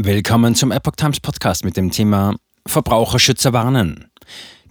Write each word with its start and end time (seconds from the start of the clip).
Willkommen 0.00 0.54
zum 0.54 0.70
Epoch 0.70 0.94
Times 0.94 1.18
Podcast 1.18 1.64
mit 1.64 1.76
dem 1.76 1.90
Thema 1.90 2.36
Verbraucherschützer 2.68 3.52
warnen. 3.52 4.06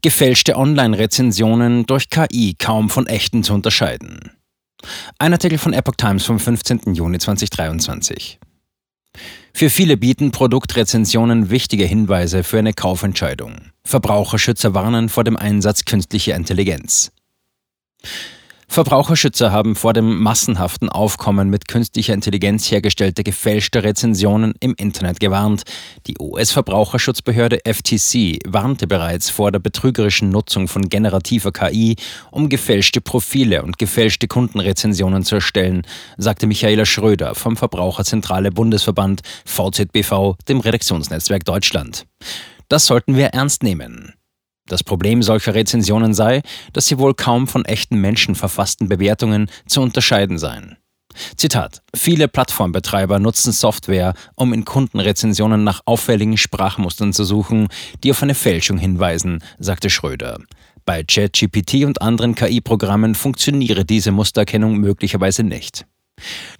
Gefälschte 0.01 0.55
Online-Rezensionen 0.55 1.85
durch 1.85 2.09
KI 2.09 2.55
kaum 2.57 2.89
von 2.89 3.07
echten 3.07 3.43
zu 3.43 3.53
unterscheiden. 3.53 4.31
Ein 5.19 5.33
Artikel 5.33 5.57
von 5.57 5.73
Epoch 5.73 5.95
Times 5.97 6.23
vom 6.23 6.39
15. 6.39 6.93
Juni 6.93 7.19
2023. 7.19 8.39
Für 9.53 9.69
viele 9.69 9.97
bieten 9.97 10.31
Produktrezensionen 10.31 11.49
wichtige 11.49 11.83
Hinweise 11.83 12.45
für 12.45 12.59
eine 12.59 12.71
Kaufentscheidung. 12.71 13.57
Verbraucherschützer 13.83 14.73
warnen 14.73 15.09
vor 15.09 15.25
dem 15.25 15.35
Einsatz 15.35 15.83
künstlicher 15.83 16.35
Intelligenz. 16.35 17.11
Verbraucherschützer 18.77 19.51
haben 19.51 19.75
vor 19.75 19.93
dem 19.93 20.19
massenhaften 20.21 20.87
Aufkommen 20.87 21.49
mit 21.49 21.67
künstlicher 21.67 22.13
Intelligenz 22.13 22.69
hergestellter 22.69 23.23
gefälschter 23.23 23.83
Rezensionen 23.83 24.53
im 24.59 24.75
Internet 24.77 25.19
gewarnt. 25.19 25.63
Die 26.05 26.13
US-Verbraucherschutzbehörde 26.19 27.61
FTC 27.65 28.37
warnte 28.45 28.85
bereits 28.85 29.31
vor 29.31 29.51
der 29.51 29.57
betrügerischen 29.57 30.29
Nutzung 30.29 30.67
von 30.67 30.89
generativer 30.89 31.51
KI, 31.51 31.95
um 32.29 32.49
gefälschte 32.49 33.01
Profile 33.01 33.63
und 33.63 33.79
gefälschte 33.79 34.27
Kundenrezensionen 34.27 35.23
zu 35.23 35.33
erstellen, 35.33 35.81
sagte 36.17 36.45
Michaela 36.45 36.85
Schröder 36.85 37.33
vom 37.33 37.57
Verbraucherzentrale 37.57 38.51
Bundesverband 38.51 39.21
VZBV, 39.45 40.35
dem 40.47 40.59
Redaktionsnetzwerk 40.59 41.45
Deutschland. 41.45 42.05
Das 42.69 42.85
sollten 42.85 43.15
wir 43.15 43.29
ernst 43.29 43.63
nehmen. 43.63 44.13
Das 44.67 44.83
Problem 44.83 45.23
solcher 45.23 45.55
Rezensionen 45.55 46.13
sei, 46.13 46.41
dass 46.73 46.87
sie 46.87 46.99
wohl 46.99 47.13
kaum 47.13 47.47
von 47.47 47.65
echten 47.65 47.99
Menschen 47.99 48.35
verfassten 48.35 48.89
Bewertungen 48.89 49.49
zu 49.65 49.81
unterscheiden 49.81 50.37
seien. 50.37 50.77
Zitat: 51.35 51.81
Viele 51.95 52.27
Plattformbetreiber 52.27 53.17
nutzen 53.17 53.51
Software, 53.51 54.13
um 54.35 54.53
in 54.53 54.65
Kundenrezensionen 54.65 55.63
nach 55.63 55.81
auffälligen 55.85 56.37
Sprachmustern 56.37 57.13
zu 57.13 57.23
suchen, 57.23 57.69
die 58.03 58.11
auf 58.11 58.21
eine 58.21 58.35
Fälschung 58.35 58.77
hinweisen, 58.77 59.43
sagte 59.57 59.89
Schröder. 59.89 60.39
Bei 60.85 61.03
ChatGPT 61.03 61.85
und 61.85 62.01
anderen 62.01 62.35
KI-Programmen 62.35 63.15
funktioniere 63.15 63.83
diese 63.83 64.11
Mustererkennung 64.11 64.77
möglicherweise 64.77 65.43
nicht. 65.43 65.85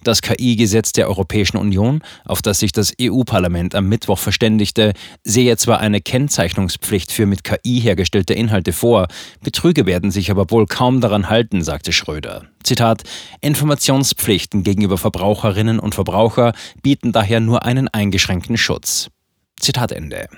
Das 0.02 0.22
KI-Gesetz 0.22 0.92
der 0.92 1.08
Europäischen 1.08 1.56
Union, 1.56 2.02
auf 2.24 2.42
das 2.42 2.60
sich 2.60 2.72
das 2.72 2.92
EU-Parlament 3.00 3.74
am 3.74 3.88
Mittwoch 3.88 4.18
verständigte, 4.18 4.92
sehe 5.24 5.56
zwar 5.56 5.80
eine 5.80 6.00
Kennzeichnungspflicht 6.00 7.12
für 7.12 7.26
mit 7.26 7.44
KI 7.44 7.80
hergestellte 7.80 8.34
Inhalte 8.34 8.72
vor, 8.72 9.08
Betrüger 9.42 9.86
werden 9.86 10.10
sich 10.10 10.30
aber 10.30 10.50
wohl 10.50 10.66
kaum 10.66 11.00
daran 11.00 11.28
halten, 11.28 11.62
sagte 11.62 11.92
Schröder. 11.92 12.46
Zitat: 12.62 13.02
Informationspflichten 13.40 14.62
gegenüber 14.62 14.98
Verbraucherinnen 14.98 15.78
und 15.78 15.94
Verbraucher 15.94 16.52
bieten 16.82 17.12
daher 17.12 17.40
nur 17.40 17.64
einen 17.64 17.88
eingeschränkten 17.88 18.56
Schutz. 18.56 19.10
Zitat 19.60 19.92
Ende. 19.92 20.28